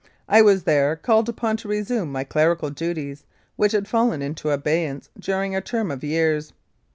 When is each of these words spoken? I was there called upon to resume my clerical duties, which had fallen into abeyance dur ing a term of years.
I 0.27 0.41
was 0.41 0.63
there 0.63 0.95
called 0.95 1.29
upon 1.29 1.57
to 1.57 1.67
resume 1.67 2.11
my 2.11 2.23
clerical 2.23 2.71
duties, 2.71 3.23
which 3.55 3.71
had 3.73 3.87
fallen 3.87 4.23
into 4.23 4.49
abeyance 4.49 5.09
dur 5.19 5.43
ing 5.43 5.55
a 5.55 5.61
term 5.61 5.91
of 5.91 6.03
years. 6.03 6.53